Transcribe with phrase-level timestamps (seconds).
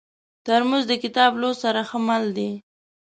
[0.45, 2.49] ترموز د کتاب لوست سره ښه مل دی.